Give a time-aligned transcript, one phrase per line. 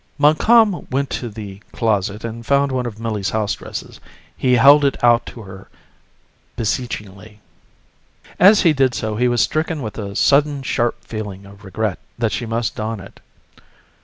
[0.17, 3.99] Montcalm went to the closet and found one of Millie's house dresses.
[4.35, 5.67] He held it out to her
[6.55, 7.39] beseechingly.
[8.39, 12.31] As he did so, he was stricken with a sudden sharp feeling of regret that
[12.31, 13.19] she must don it.